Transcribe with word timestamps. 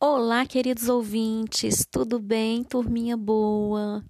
Olá, 0.00 0.44
queridos 0.44 0.88
ouvintes, 0.88 1.86
tudo 1.88 2.18
bem, 2.18 2.64
turminha 2.64 3.16
boa? 3.16 4.04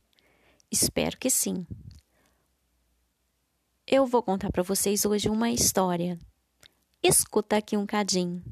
Espero 0.71 1.19
que 1.19 1.29
sim. 1.29 1.67
Eu 3.87 4.07
vou 4.07 4.23
contar 4.23 4.51
para 4.51 4.63
vocês 4.63 5.05
hoje 5.05 5.29
uma 5.29 5.51
história. 5.51 6.19
Escuta 7.03 7.57
aqui 7.57 7.77
um 7.77 7.87
cadinho. 7.87 8.43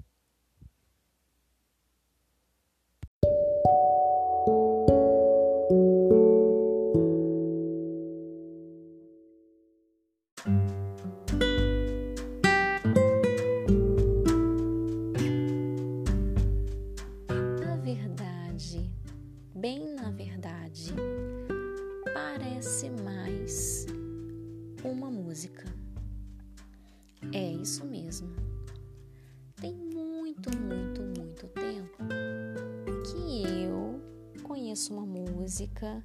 Música 35.16 36.02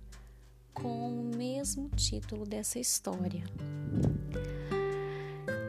com 0.74 1.10
o 1.10 1.36
mesmo 1.36 1.90
título 1.90 2.46
dessa 2.46 2.80
história. 2.80 3.44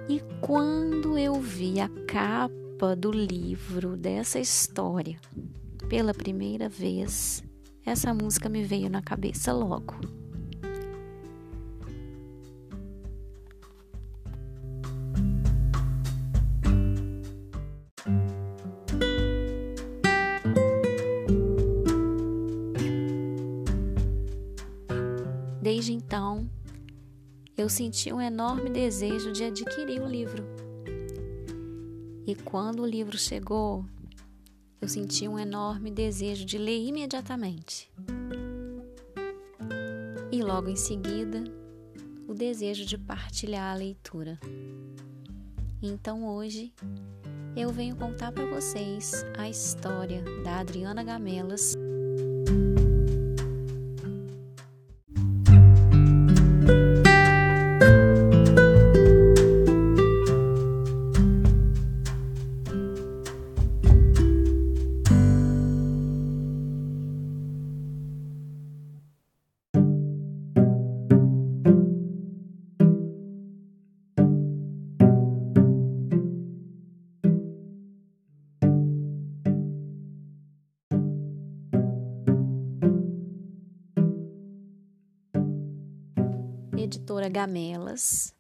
E 0.09 0.21
quando 0.41 1.19
eu 1.19 1.41
vi 1.41 1.81
a 1.81 1.89
capa 2.07 2.95
do 2.97 3.11
livro 3.11 3.97
dessa 3.97 4.39
história 4.39 5.19
pela 5.89 6.13
primeira 6.13 6.69
vez, 6.69 7.43
essa 7.85 8.13
música 8.15 8.49
me 8.49 8.63
veio 8.63 8.89
na 8.89 9.03
cabeça 9.03 9.53
logo. 9.53 10.22
Desde 25.63 25.93
então, 25.93 26.51
eu 27.57 27.69
senti 27.69 28.13
um 28.13 28.21
enorme 28.21 28.69
desejo 28.69 29.31
de 29.31 29.45
adquirir 29.45 30.03
o 30.03 30.09
livro. 30.09 30.43
E 32.27 32.35
quando 32.35 32.83
o 32.83 32.87
livro 32.87 33.17
chegou, 33.17 33.85
eu 34.81 34.89
senti 34.89 35.29
um 35.29 35.39
enorme 35.39 35.89
desejo 35.89 36.45
de 36.45 36.59
ler 36.59 36.85
imediatamente. 36.85 37.89
E 40.33 40.43
logo 40.43 40.69
em 40.69 40.75
seguida, 40.75 41.45
o 42.27 42.35
desejo 42.35 42.85
de 42.85 42.99
partilhar 42.99 43.73
a 43.73 43.79
leitura. 43.79 44.41
Então 45.81 46.27
hoje, 46.27 46.75
eu 47.57 47.71
venho 47.71 47.95
contar 47.95 48.33
para 48.33 48.47
vocês 48.47 49.25
a 49.39 49.49
história 49.49 50.25
da 50.43 50.59
Adriana 50.59 51.05
Gamelas. 51.05 51.77
Editora 86.93 87.31
Gamelas 87.31 88.35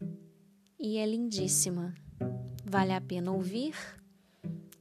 e 0.78 0.98
é 0.98 1.06
lindíssima. 1.06 1.94
Vale 2.66 2.92
a 2.92 3.00
pena 3.00 3.32
ouvir 3.32 3.74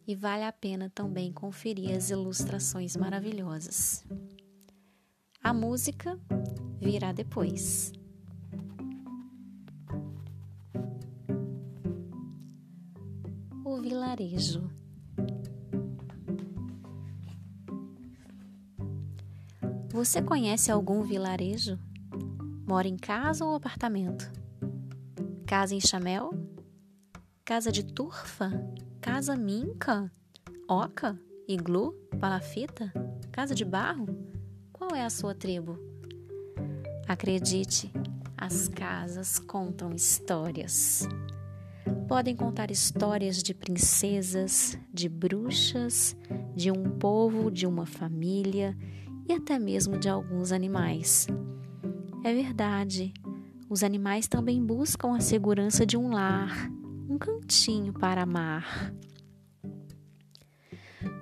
e 0.05 0.13
vale 0.13 0.43
a 0.43 0.51
pena 0.51 0.89
também 0.89 1.31
conferir 1.31 1.95
as 1.95 2.09
ilustrações 2.09 2.97
maravilhosas. 2.97 4.03
A 5.41 5.53
música 5.53 6.19
virá 6.81 7.13
depois. 7.13 7.93
O 13.63 13.77
vilarejo. 13.81 14.69
Você 19.93 20.21
conhece 20.21 20.69
algum 20.69 21.03
vilarejo? 21.03 21.79
Mora 22.71 22.87
em 22.87 22.95
casa 22.95 23.43
ou 23.43 23.53
apartamento? 23.53 24.31
Casa 25.45 25.75
em 25.75 25.81
chamel? 25.81 26.31
Casa 27.43 27.69
de 27.69 27.83
turfa? 27.83 28.49
Casa 29.01 29.35
minca? 29.35 30.09
Oca? 30.69 31.19
Iglu? 31.49 31.91
Palafita? 32.17 32.89
Casa 33.29 33.53
de 33.53 33.65
barro? 33.65 34.07
Qual 34.71 34.95
é 34.95 35.03
a 35.03 35.09
sua 35.09 35.35
tribo? 35.35 35.77
Acredite, 37.09 37.91
as 38.37 38.69
casas 38.69 39.37
contam 39.37 39.91
histórias. 39.93 41.05
Podem 42.07 42.37
contar 42.37 42.71
histórias 42.71 43.43
de 43.43 43.53
princesas, 43.53 44.79
de 44.93 45.09
bruxas, 45.09 46.15
de 46.55 46.71
um 46.71 46.89
povo, 46.91 47.51
de 47.51 47.67
uma 47.67 47.85
família 47.85 48.77
e 49.27 49.33
até 49.33 49.59
mesmo 49.59 49.99
de 49.99 50.07
alguns 50.07 50.53
animais. 50.53 51.27
É 52.23 52.33
verdade. 52.33 53.13
Os 53.67 53.83
animais 53.83 54.27
também 54.27 54.63
buscam 54.63 55.15
a 55.15 55.19
segurança 55.19 55.85
de 55.85 55.97
um 55.97 56.11
lar, 56.11 56.69
um 57.09 57.17
cantinho 57.17 57.93
para 57.93 58.21
amar. 58.21 58.93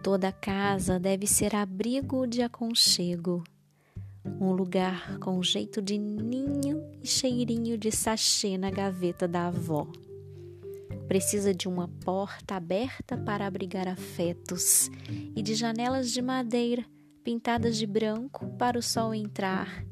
Toda 0.04 0.32
casa 0.32 1.00
deve 1.00 1.26
ser 1.26 1.56
abrigo 1.56 2.28
de 2.28 2.42
aconchego, 2.42 3.44
um 4.42 4.52
lugar 4.52 5.18
com 5.20 5.42
jeito 5.42 5.82
de 5.82 5.98
ninho 5.98 6.84
e 7.02 7.08
cheirinho 7.08 7.78
de 7.78 7.92
sachê 7.92 8.58
na 8.58 8.70
gaveta 8.70 9.26
da 9.26 9.48
avó. 9.48 9.88
Precisa 11.08 11.54
de 11.54 11.68
uma 11.68 11.88
porta 11.88 12.56
aberta 12.56 13.18
para 13.18 13.48
abrigar 13.48 13.88
afetos 13.88 14.92
e 15.36 15.42
de 15.42 15.56
janelas 15.56 16.12
de 16.12 16.22
madeira 16.22 16.86
pintadas 17.24 17.78
de 17.78 17.86
branco 17.88 18.48
para 18.58 18.78
o 18.78 18.82
sol 18.82 19.14
entrar 19.14 19.86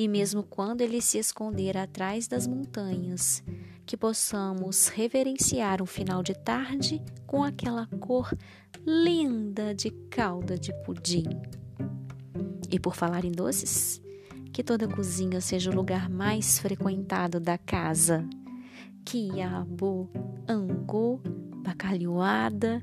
e 0.00 0.08
mesmo 0.08 0.42
quando 0.42 0.80
ele 0.80 0.98
se 0.98 1.18
esconder 1.18 1.76
atrás 1.76 2.26
das 2.26 2.46
montanhas, 2.46 3.44
que 3.84 3.98
possamos 3.98 4.88
reverenciar 4.88 5.82
um 5.82 5.86
final 5.86 6.22
de 6.22 6.32
tarde 6.32 7.02
com 7.26 7.44
aquela 7.44 7.86
cor 8.00 8.34
linda 8.86 9.74
de 9.74 9.90
calda 10.08 10.56
de 10.56 10.72
pudim. 10.84 11.26
E 12.70 12.80
por 12.80 12.94
falar 12.94 13.26
em 13.26 13.30
doces, 13.30 14.00
que 14.54 14.64
toda 14.64 14.88
cozinha 14.88 15.38
seja 15.38 15.70
o 15.70 15.74
lugar 15.74 16.08
mais 16.08 16.58
frequentado 16.58 17.38
da 17.38 17.58
casa. 17.58 18.26
Quiabo, 19.04 20.08
angu, 20.48 21.20
bacalhoada, 21.62 22.82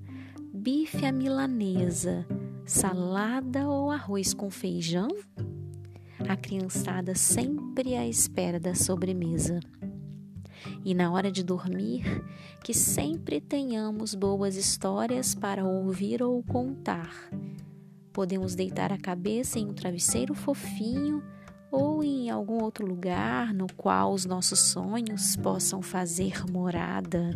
bife 0.53 1.03
à 1.03 1.11
milanesa, 1.11 2.27
salada 2.63 3.67
ou 3.67 3.89
arroz 3.89 4.35
com 4.35 4.51
feijão? 4.51 5.07
A 6.27 6.35
criançada 6.35 7.13
sempre 7.15 7.95
à 7.95 8.07
espera 8.07 8.59
da 8.59 8.73
sobremesa. 8.73 9.59
E 10.83 10.93
na 10.93 11.11
hora 11.11 11.31
de 11.31 11.43
dormir, 11.43 12.03
que 12.63 12.73
sempre 12.73 13.39
tenhamos 13.39 14.15
boas 14.15 14.55
histórias 14.55 15.35
para 15.35 15.65
ouvir 15.65 16.23
ou 16.23 16.41
contar. 16.43 17.11
Podemos 18.11 18.55
deitar 18.55 18.91
a 18.91 18.97
cabeça 18.97 19.59
em 19.59 19.67
um 19.67 19.73
travesseiro 19.73 20.33
fofinho 20.33 21.23
ou 21.71 22.03
em 22.03 22.29
algum 22.29 22.63
outro 22.63 22.85
lugar 22.85 23.53
no 23.53 23.67
qual 23.75 24.13
os 24.13 24.25
nossos 24.25 24.59
sonhos 24.59 25.35
possam 25.35 25.81
fazer 25.81 26.49
morada. 26.49 27.33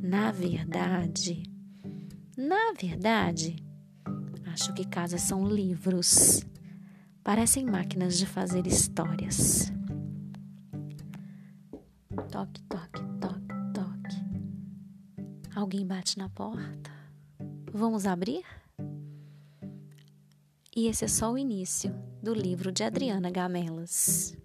Na 0.00 0.30
verdade, 0.30 1.42
na 2.36 2.72
verdade, 2.80 3.56
acho 4.46 4.72
que 4.72 4.86
casas 4.86 5.22
são 5.22 5.46
livros 5.46 6.44
parecem 7.26 7.66
máquinas 7.66 8.16
de 8.16 8.24
fazer 8.24 8.68
histórias. 8.68 9.72
Toque, 12.30 12.62
toque, 12.68 13.00
toque, 13.20 13.54
toque. 13.74 14.16
Alguém 15.52 15.84
bate 15.84 16.18
na 16.18 16.28
porta? 16.28 16.92
Vamos 17.72 18.06
abrir? 18.06 18.44
E 20.76 20.86
esse 20.86 21.04
é 21.04 21.08
só 21.08 21.32
o 21.32 21.36
início 21.36 21.92
do 22.22 22.32
livro 22.32 22.70
de 22.70 22.84
Adriana 22.84 23.28
Gamelas. 23.28 24.38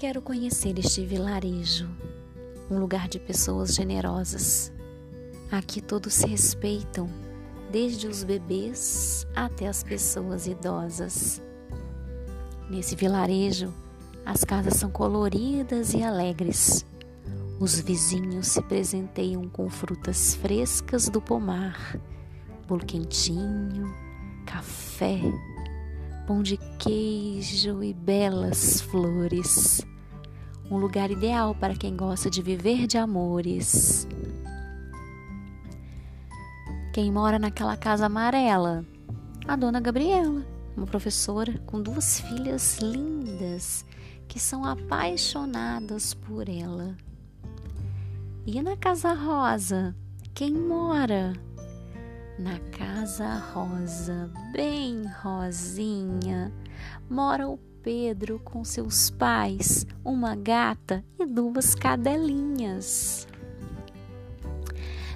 Quero 0.00 0.22
conhecer 0.22 0.78
este 0.78 1.04
vilarejo, 1.04 1.86
um 2.70 2.78
lugar 2.78 3.06
de 3.06 3.18
pessoas 3.18 3.74
generosas. 3.74 4.72
Aqui 5.52 5.82
todos 5.82 6.14
se 6.14 6.26
respeitam, 6.26 7.06
desde 7.70 8.06
os 8.06 8.24
bebês 8.24 9.26
até 9.36 9.68
as 9.68 9.84
pessoas 9.84 10.46
idosas. 10.46 11.42
Nesse 12.70 12.96
vilarejo, 12.96 13.74
as 14.24 14.42
casas 14.42 14.76
são 14.76 14.90
coloridas 14.90 15.92
e 15.92 16.02
alegres. 16.02 16.82
Os 17.60 17.78
vizinhos 17.78 18.46
se 18.46 18.62
presenteiam 18.62 19.50
com 19.50 19.68
frutas 19.68 20.34
frescas 20.34 21.10
do 21.10 21.20
pomar, 21.20 22.00
bolo 22.66 22.86
quentinho, 22.86 23.94
café, 24.46 25.20
pão 26.26 26.42
de 26.42 26.56
queijo 26.78 27.82
e 27.82 27.92
belas 27.92 28.80
flores 28.80 29.89
um 30.70 30.78
lugar 30.78 31.10
ideal 31.10 31.54
para 31.54 31.74
quem 31.74 31.96
gosta 31.96 32.30
de 32.30 32.40
viver 32.40 32.86
de 32.86 32.96
amores. 32.96 34.06
Quem 36.92 37.10
mora 37.10 37.38
naquela 37.38 37.76
casa 37.76 38.06
amarela? 38.06 38.84
A 39.48 39.56
dona 39.56 39.80
Gabriela, 39.80 40.46
uma 40.76 40.86
professora 40.86 41.58
com 41.66 41.82
duas 41.82 42.20
filhas 42.20 42.78
lindas 42.78 43.84
que 44.28 44.38
são 44.38 44.64
apaixonadas 44.64 46.14
por 46.14 46.48
ela. 46.48 46.96
E 48.46 48.62
na 48.62 48.76
casa 48.76 49.12
rosa? 49.12 49.94
Quem 50.32 50.52
mora? 50.54 51.32
Na 52.38 52.58
casa 52.70 53.38
rosa, 53.52 54.30
bem 54.52 55.02
rosinha, 55.22 56.52
mora 57.08 57.48
o 57.48 57.58
Pedro 57.82 58.38
com 58.38 58.62
seus 58.64 59.10
pais, 59.10 59.86
uma 60.04 60.36
gata 60.36 61.04
e 61.18 61.24
duas 61.24 61.74
cadelinhas. 61.74 63.26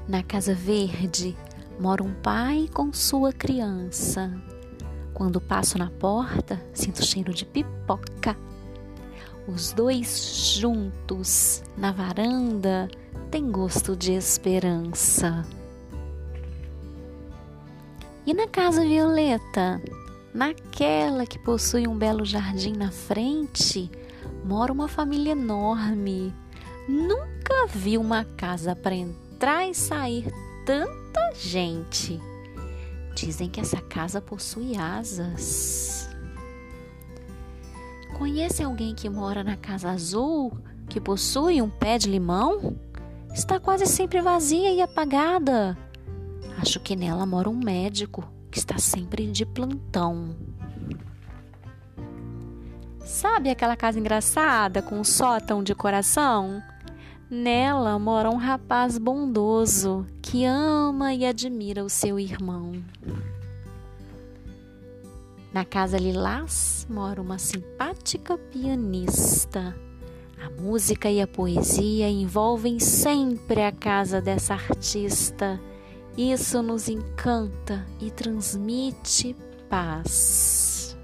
Na 0.08 0.22
casa 0.22 0.55
verde 0.55 1.37
mora 1.78 2.02
um 2.02 2.14
pai 2.14 2.69
com 2.72 2.93
sua 2.93 3.32
criança. 3.32 4.32
Quando 5.12 5.40
passo 5.40 5.78
na 5.78 5.90
porta, 5.90 6.61
sinto 6.72 7.05
cheiro 7.05 7.32
de 7.32 7.44
pipoca. 7.44 8.37
Os 9.46 9.72
dois 9.72 10.55
juntos 10.58 11.62
na 11.76 11.93
varanda 11.93 12.88
têm 13.31 13.50
gosto 13.50 13.94
de 13.94 14.12
esperança. 14.12 15.46
E 18.26 18.32
na 18.32 18.49
casa 18.49 18.81
violeta? 18.81 19.82
Naquela 20.34 21.25
que 21.25 21.38
possui 21.38 21.86
um 21.86 21.96
belo 21.96 22.25
jardim 22.25 22.72
na 22.72 22.90
frente, 22.90 23.88
mora 24.44 24.72
uma 24.72 24.88
família 24.88 25.31
enorme. 25.31 26.34
Nunca 26.88 27.69
vi 27.69 27.96
uma 27.96 28.25
casa 28.25 28.75
para 28.75 28.96
entrar 28.96 29.64
e 29.69 29.72
sair 29.72 30.26
tanta 30.66 31.32
gente. 31.36 32.20
Dizem 33.14 33.48
que 33.48 33.60
essa 33.60 33.81
casa 33.81 34.20
possui 34.20 34.76
asas. 34.76 36.10
Conhece 38.19 38.60
alguém 38.60 38.92
que 38.92 39.08
mora 39.08 39.44
na 39.44 39.56
casa 39.56 39.90
azul, 39.90 40.52
que 40.88 41.00
possui 41.00 41.62
um 41.62 41.70
pé 41.70 41.96
de 41.96 42.10
limão? 42.10 42.76
Está 43.32 43.60
quase 43.60 43.87
sempre 43.87 44.20
vazia 44.20 44.72
e 44.72 44.82
apagada. 44.82 45.78
Acho 46.58 46.80
que 46.80 46.96
nela 46.96 47.25
mora 47.25 47.48
um 47.48 47.54
médico 47.54 48.33
que 48.54 48.60
está 48.60 48.78
sempre 48.78 49.26
de 49.26 49.44
plantão. 49.44 50.36
Sabe 53.04 53.50
aquela 53.50 53.76
casa 53.76 53.98
engraçada 53.98 54.80
com 54.80 55.00
um 55.00 55.02
sótão 55.02 55.60
de 55.60 55.74
coração? 55.74 56.62
Nela 57.28 57.98
mora 57.98 58.30
um 58.30 58.36
rapaz 58.36 58.96
bondoso 58.96 60.06
que 60.22 60.44
ama 60.44 61.12
e 61.12 61.26
admira 61.26 61.84
o 61.84 61.90
seu 61.90 62.16
irmão. 62.16 62.80
Na 65.52 65.64
casa 65.64 65.98
Lilás 65.98 66.86
mora 66.88 67.20
uma 67.20 67.38
simpática 67.38 68.38
pianista. 68.38 69.74
A 70.40 70.48
música 70.62 71.10
e 71.10 71.20
a 71.20 71.26
poesia 71.26 72.08
envolvem 72.08 72.78
sempre 72.78 73.62
a 73.62 73.72
casa 73.72 74.20
dessa 74.20 74.54
artista 74.54 75.60
isso 76.16 76.62
nos 76.62 76.88
encanta 76.88 77.84
e 78.00 78.11
transmite 78.11 79.37
paz. 79.69 80.96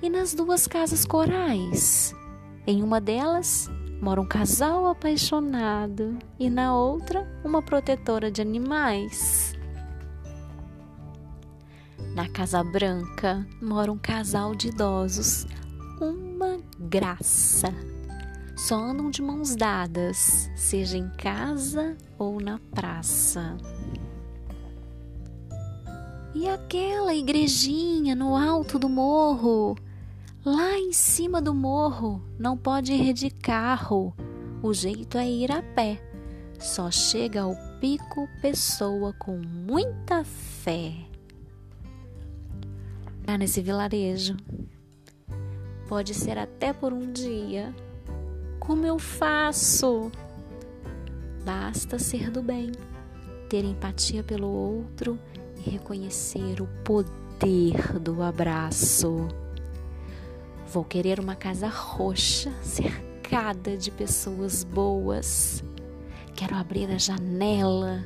E 0.00 0.08
nas 0.08 0.34
duas 0.34 0.66
casas 0.66 1.04
corais, 1.04 2.14
em 2.66 2.82
uma 2.82 3.00
delas 3.00 3.68
mora 4.00 4.20
um 4.20 4.26
casal 4.26 4.86
apaixonado 4.86 6.18
e 6.38 6.48
na 6.48 6.74
outra 6.74 7.26
uma 7.44 7.62
protetora 7.62 8.30
de 8.30 8.40
animais. 8.40 9.54
Na 12.14 12.28
Casa 12.28 12.62
Branca 12.64 13.46
mora 13.60 13.92
um 13.92 13.98
casal 13.98 14.54
de 14.54 14.68
idosos, 14.68 15.46
uma 16.00 16.58
graça 16.78 17.74
só 18.56 18.76
andam 18.76 19.10
de 19.10 19.20
mãos 19.20 19.54
dadas, 19.54 20.50
seja 20.56 20.96
em 20.96 21.10
casa 21.10 21.94
ou 22.18 22.40
na 22.40 22.58
praça. 22.74 23.54
E 26.34 26.48
aquela 26.48 27.14
igrejinha 27.14 28.14
no 28.14 28.34
alto 28.34 28.78
do 28.78 28.88
morro, 28.88 29.76
lá 30.44 30.78
em 30.78 30.90
cima 30.90 31.40
do 31.40 31.54
morro, 31.54 32.22
não 32.38 32.56
pode 32.56 32.92
ir 32.94 33.12
de 33.12 33.30
carro, 33.30 34.14
o 34.62 34.72
jeito 34.72 35.18
é 35.18 35.28
ir 35.28 35.52
a 35.52 35.62
pé. 35.62 36.02
Só 36.58 36.90
chega 36.90 37.42
ao 37.42 37.54
pico 37.78 38.26
pessoa 38.40 39.12
com 39.12 39.36
muita 39.36 40.24
fé. 40.24 40.94
Ah, 43.26 43.36
nesse 43.36 43.60
vilarejo. 43.60 44.34
Pode 45.88 46.14
ser 46.14 46.38
até 46.38 46.72
por 46.72 46.92
um 46.92 47.12
dia, 47.12 47.74
como 48.66 48.84
eu 48.84 48.98
faço? 48.98 50.10
Basta 51.44 52.00
ser 52.00 52.32
do 52.32 52.42
bem, 52.42 52.72
ter 53.48 53.64
empatia 53.64 54.24
pelo 54.24 54.48
outro 54.48 55.16
e 55.56 55.70
reconhecer 55.70 56.60
o 56.60 56.66
poder 56.82 58.00
do 58.00 58.20
abraço. 58.20 59.28
Vou 60.72 60.82
querer 60.82 61.20
uma 61.20 61.36
casa 61.36 61.68
roxa, 61.68 62.52
cercada 62.60 63.76
de 63.76 63.92
pessoas 63.92 64.64
boas. 64.64 65.62
Quero 66.34 66.56
abrir 66.56 66.90
a 66.90 66.98
janela, 66.98 68.04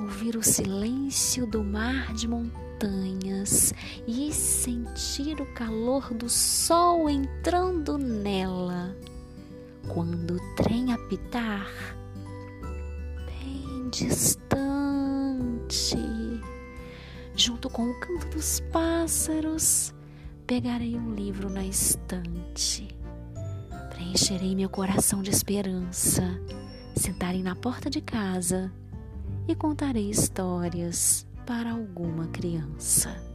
ouvir 0.00 0.36
o 0.36 0.42
silêncio 0.42 1.46
do 1.46 1.62
mar 1.62 2.14
de 2.14 2.26
montanhas 2.26 3.74
e 4.06 4.32
sentir 4.32 5.38
o 5.38 5.52
calor 5.52 6.14
do 6.14 6.30
sol 6.30 7.10
entrando 7.10 7.98
nela 7.98 8.96
quando 9.88 10.36
o 10.36 10.54
trem 10.54 10.92
apitar, 10.92 11.66
bem 13.26 13.88
distante, 13.90 14.46
junto 17.34 17.68
com 17.70 17.90
o 17.90 18.00
canto 18.00 18.28
dos 18.28 18.60
pássaros, 18.72 19.94
pegarei 20.46 20.96
um 20.96 21.14
livro 21.14 21.50
na 21.50 21.64
estante. 21.64 22.88
Preencherei 23.90 24.54
meu 24.54 24.68
coração 24.68 25.22
de 25.22 25.30
esperança, 25.30 26.22
sentarei 26.94 27.42
na 27.42 27.54
porta 27.54 27.88
de 27.90 28.00
casa 28.00 28.72
e 29.48 29.54
contarei 29.54 30.10
histórias 30.10 31.26
para 31.46 31.72
alguma 31.72 32.26
criança. 32.28 33.31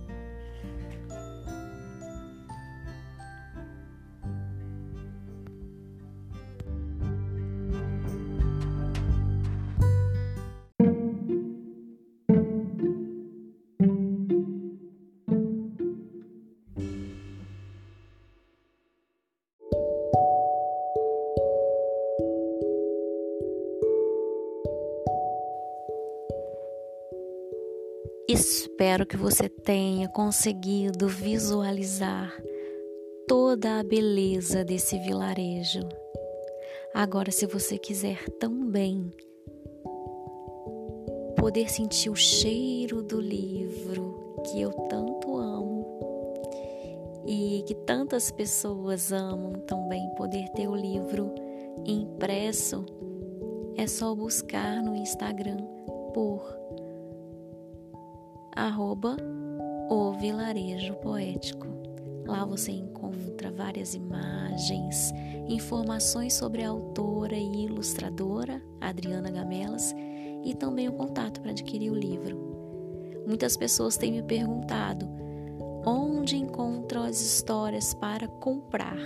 Espero 28.38 29.04
que 29.04 29.18
você 29.18 29.50
tenha 29.50 30.08
conseguido 30.08 31.08
visualizar 31.08 32.32
toda 33.28 33.80
a 33.80 33.84
beleza 33.84 34.64
desse 34.64 35.00
vilarejo. 35.00 35.80
Agora, 36.94 37.32
se 37.32 37.48
você 37.48 37.80
quiser 37.80 38.30
também 38.34 39.12
poder 41.36 41.68
sentir 41.68 42.12
o 42.12 42.16
cheiro 42.16 43.02
do 43.02 43.20
livro 43.20 44.44
que 44.46 44.62
eu 44.62 44.72
tanto 44.88 45.36
amo 45.36 47.24
e 47.26 47.64
que 47.66 47.74
tantas 47.74 48.30
pessoas 48.30 49.12
amam 49.12 49.54
também, 49.66 50.08
poder 50.16 50.48
ter 50.50 50.68
o 50.68 50.76
livro 50.76 51.34
impresso, 51.84 52.86
é 53.76 53.88
só 53.88 54.14
buscar 54.14 54.84
no 54.84 54.96
Instagram 54.96 55.58
por 56.14 56.56
arroba 58.58 59.16
o 59.88 60.14
vilarejo 60.14 60.96
poético. 60.96 61.68
Lá 62.26 62.44
você 62.44 62.72
encontra 62.72 63.52
várias 63.52 63.94
imagens, 63.94 65.14
informações 65.48 66.34
sobre 66.34 66.64
a 66.64 66.70
autora 66.70 67.36
e 67.36 67.66
ilustradora 67.66 68.62
Adriana 68.82 69.30
Gamelas 69.30 69.96
e 70.44 70.54
também 70.56 70.90
o 70.90 70.94
contato 70.94 71.40
para 71.40 71.52
adquirir 71.52 71.92
o 71.92 71.96
livro. 71.96 72.36
Muitas 73.28 73.56
pessoas 73.56 73.96
têm 73.96 74.12
me 74.12 74.24
perguntado 74.24 75.08
onde 75.86 76.36
encontram 76.36 77.04
as 77.04 77.22
histórias 77.22 77.94
para 77.94 78.28
comprar. 78.28 78.98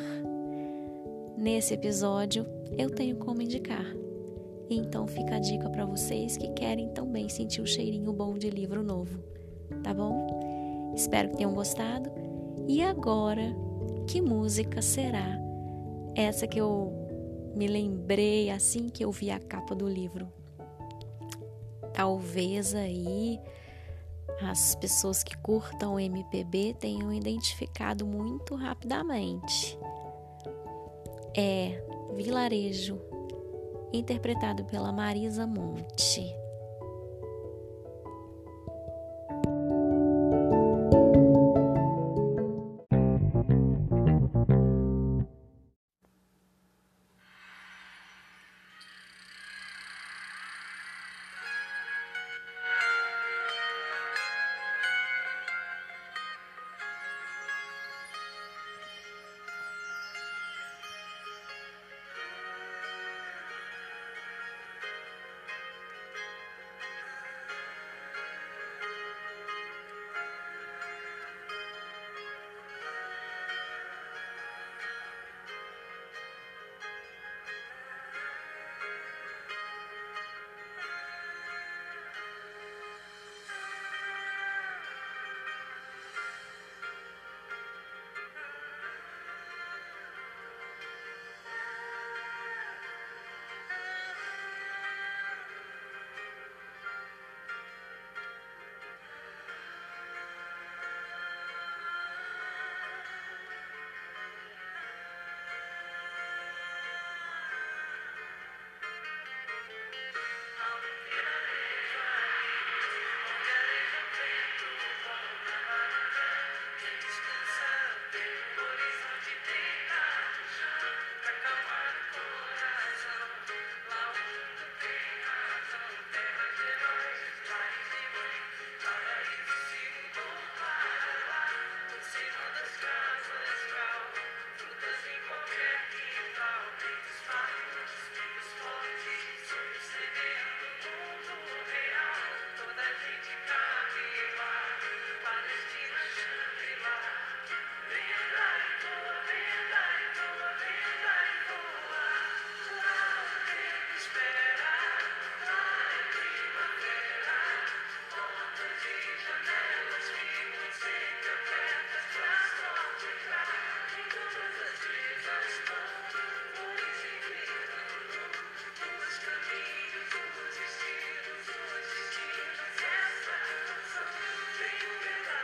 Nesse 1.38 1.74
episódio 1.74 2.46
eu 2.78 2.90
tenho 2.90 3.18
como 3.18 3.42
indicar. 3.42 3.86
Então 4.70 5.06
fica 5.06 5.36
a 5.36 5.40
dica 5.40 5.70
para 5.70 5.86
vocês 5.86 6.38
que 6.38 6.48
querem 6.54 6.90
também 6.94 7.28
sentir 7.28 7.62
o 7.62 7.68
cheirinho 7.68 8.14
bom 8.14 8.38
de 8.38 8.50
livro 8.50 8.82
novo, 8.82 9.20
tá 9.84 9.94
bom? 9.94 10.94
Espero 10.96 11.30
que 11.30 11.38
tenham 11.38 11.54
gostado 11.54 12.12
e 12.68 12.82
agora, 12.82 13.56
que 14.08 14.22
música 14.22 14.82
será 14.82 15.40
essa 16.16 16.48
que 16.48 16.60
eu 16.60 16.92
me 17.56 17.68
lembrei 17.68 18.50
assim 18.50 18.90
que 18.90 19.04
eu 19.04 19.12
vi 19.12 19.32
a 19.32 19.40
capa 19.40 19.76
do 19.76 19.88
livro? 19.88 20.32
Talvez 21.94 22.74
aí 22.74 23.40
as 24.42 24.76
pessoas 24.76 25.24
que 25.24 25.38
curtam 25.38 26.00
MPB 26.00 26.76
tenham 26.80 27.14
identificado 27.14 28.06
muito 28.06 28.56
rapidamente. 28.56 29.78
É 31.38 31.84
Vilarejo, 32.14 33.00
interpretado 33.94 34.66
pela 34.66 34.92
Marisa 34.92 35.46
Monte. 35.46 36.41